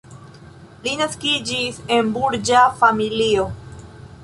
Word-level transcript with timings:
Li 0.85 0.93
naskiĝis 1.01 1.77
en 1.97 2.11
burĝa 2.17 2.65
familio. 2.83 3.49